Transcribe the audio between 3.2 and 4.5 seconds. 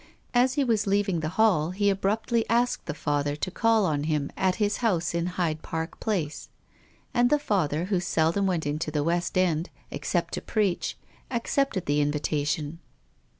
to call on him